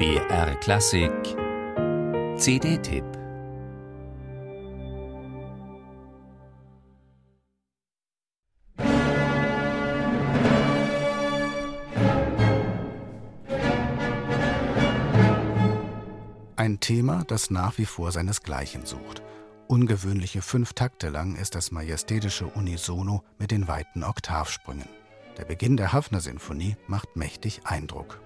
BR 0.00 0.54
Klassik 0.60 1.12
CD-Tipp 2.38 3.04
Ein 16.56 16.80
Thema, 16.80 17.24
das 17.26 17.50
nach 17.50 17.76
wie 17.76 17.84
vor 17.84 18.10
seinesgleichen 18.10 18.86
sucht. 18.86 19.20
Ungewöhnliche 19.66 20.40
fünf 20.40 20.72
Takte 20.72 21.10
lang 21.10 21.36
ist 21.36 21.54
das 21.54 21.72
majestätische 21.72 22.46
Unisono 22.46 23.22
mit 23.38 23.50
den 23.50 23.68
weiten 23.68 24.04
Oktavsprüngen. 24.04 24.88
Der 25.36 25.44
Beginn 25.44 25.76
der 25.76 25.92
Hafner-Sinfonie 25.92 26.78
macht 26.86 27.16
mächtig 27.16 27.60
Eindruck. 27.64 28.18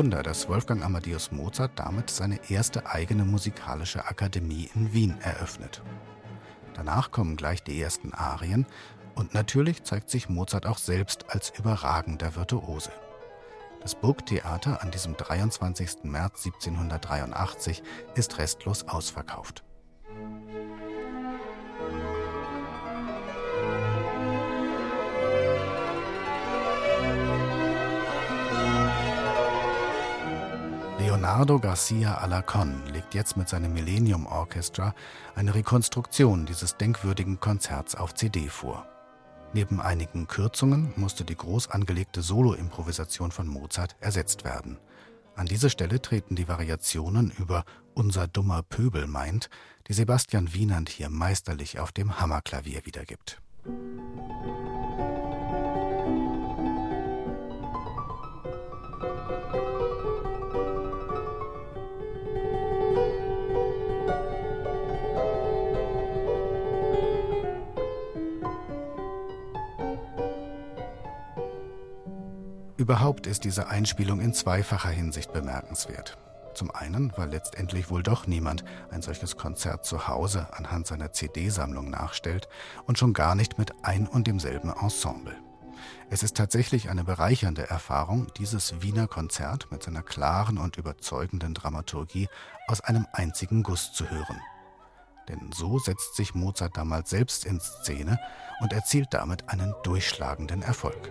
Wunder, 0.00 0.22
dass 0.22 0.48
Wolfgang 0.48 0.82
Amadeus 0.82 1.30
Mozart 1.30 1.72
damit 1.78 2.08
seine 2.08 2.40
erste 2.48 2.86
eigene 2.86 3.22
musikalische 3.22 4.06
Akademie 4.06 4.70
in 4.74 4.94
Wien 4.94 5.18
eröffnet. 5.20 5.82
Danach 6.72 7.10
kommen 7.10 7.36
gleich 7.36 7.62
die 7.62 7.78
ersten 7.78 8.14
Arien 8.14 8.64
und 9.14 9.34
natürlich 9.34 9.82
zeigt 9.84 10.08
sich 10.08 10.30
Mozart 10.30 10.64
auch 10.64 10.78
selbst 10.78 11.26
als 11.28 11.50
überragender 11.50 12.34
Virtuose. 12.34 12.92
Das 13.82 13.94
Burgtheater 13.94 14.82
an 14.82 14.90
diesem 14.90 15.18
23. 15.18 16.04
März 16.04 16.46
1783 16.46 17.82
ist 18.14 18.38
restlos 18.38 18.88
ausverkauft. 18.88 19.64
Leonardo 31.00 31.58
Garcia 31.58 32.18
Alarcón 32.18 32.84
legt 32.92 33.14
jetzt 33.14 33.38
mit 33.38 33.48
seinem 33.48 33.72
Millennium 33.72 34.26
Orchestra 34.26 34.94
eine 35.34 35.54
Rekonstruktion 35.54 36.44
dieses 36.44 36.76
denkwürdigen 36.76 37.40
Konzerts 37.40 37.94
auf 37.94 38.14
CD 38.14 38.48
vor. 38.48 38.86
Neben 39.54 39.80
einigen 39.80 40.26
Kürzungen 40.26 40.92
musste 40.96 41.24
die 41.24 41.36
groß 41.36 41.70
angelegte 41.70 42.20
Solo-Improvisation 42.20 43.30
von 43.30 43.46
Mozart 43.46 43.96
ersetzt 44.00 44.44
werden. 44.44 44.78
An 45.36 45.46
diese 45.46 45.70
Stelle 45.70 46.02
treten 46.02 46.36
die 46.36 46.48
Variationen 46.48 47.30
über 47.30 47.64
Unser 47.94 48.28
dummer 48.28 48.62
Pöbel 48.62 49.06
meint, 49.06 49.48
die 49.88 49.94
Sebastian 49.94 50.52
Wienand 50.52 50.90
hier 50.90 51.08
meisterlich 51.08 51.78
auf 51.78 51.92
dem 51.92 52.20
Hammerklavier 52.20 52.84
wiedergibt. 52.84 53.40
Überhaupt 72.80 73.26
ist 73.26 73.44
diese 73.44 73.68
Einspielung 73.68 74.22
in 74.22 74.32
zweifacher 74.32 74.88
Hinsicht 74.88 75.34
bemerkenswert. 75.34 76.16
Zum 76.54 76.70
einen, 76.70 77.12
weil 77.14 77.28
letztendlich 77.28 77.90
wohl 77.90 78.02
doch 78.02 78.26
niemand 78.26 78.64
ein 78.90 79.02
solches 79.02 79.36
Konzert 79.36 79.84
zu 79.84 80.08
Hause 80.08 80.48
anhand 80.54 80.86
seiner 80.86 81.12
CD-Sammlung 81.12 81.90
nachstellt 81.90 82.48
und 82.86 82.98
schon 82.98 83.12
gar 83.12 83.34
nicht 83.34 83.58
mit 83.58 83.74
ein 83.82 84.06
und 84.08 84.26
demselben 84.26 84.72
Ensemble. 84.72 85.36
Es 86.08 86.22
ist 86.22 86.38
tatsächlich 86.38 86.88
eine 86.88 87.04
bereichernde 87.04 87.68
Erfahrung, 87.68 88.28
dieses 88.38 88.80
Wiener 88.80 89.08
Konzert 89.08 89.70
mit 89.70 89.82
seiner 89.82 90.02
klaren 90.02 90.56
und 90.56 90.78
überzeugenden 90.78 91.52
Dramaturgie 91.52 92.28
aus 92.66 92.80
einem 92.80 93.06
einzigen 93.12 93.62
Guss 93.62 93.92
zu 93.92 94.08
hören. 94.08 94.40
Denn 95.28 95.52
so 95.52 95.78
setzt 95.78 96.16
sich 96.16 96.34
Mozart 96.34 96.78
damals 96.78 97.10
selbst 97.10 97.44
in 97.44 97.60
Szene 97.60 98.18
und 98.62 98.72
erzielt 98.72 99.08
damit 99.10 99.50
einen 99.50 99.74
durchschlagenden 99.82 100.62
Erfolg. 100.62 101.10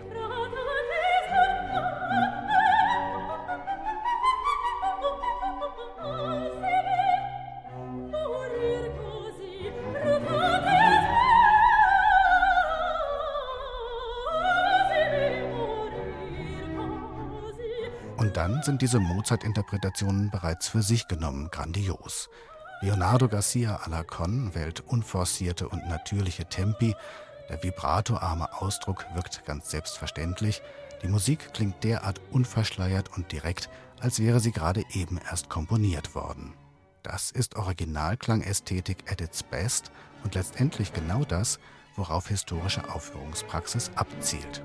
Und 18.20 18.36
dann 18.36 18.62
sind 18.62 18.82
diese 18.82 19.00
Mozart-Interpretationen 19.00 20.30
bereits 20.30 20.68
für 20.68 20.82
sich 20.82 21.08
genommen 21.08 21.48
grandios. 21.50 22.28
Leonardo 22.80 23.28
Garcia 23.28 23.80
Alarcón 23.84 24.54
wählt 24.54 24.80
unforcierte 24.80 25.68
und 25.68 25.88
natürliche 25.88 26.44
Tempi, 26.44 26.94
der 27.48 27.62
vibratoarme 27.62 28.60
Ausdruck 28.60 29.04
wirkt 29.14 29.44
ganz 29.46 29.70
selbstverständlich, 29.70 30.62
die 31.02 31.08
Musik 31.08 31.52
klingt 31.54 31.82
derart 31.84 32.20
unverschleiert 32.30 33.16
und 33.16 33.32
direkt, 33.32 33.68
als 34.00 34.20
wäre 34.20 34.40
sie 34.40 34.52
gerade 34.52 34.84
eben 34.92 35.18
erst 35.18 35.48
komponiert 35.48 36.14
worden. 36.14 36.54
Das 37.02 37.30
ist 37.30 37.56
Originalklangästhetik 37.56 39.10
at 39.10 39.20
its 39.20 39.42
best 39.42 39.90
und 40.22 40.34
letztendlich 40.34 40.92
genau 40.92 41.24
das, 41.24 41.58
worauf 41.96 42.28
historische 42.28 42.92
Aufführungspraxis 42.92 43.90
abzielt. 43.94 44.62